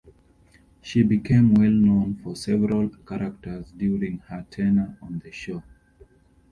[0.81, 5.61] She became well known for several characters during her tenure on the show.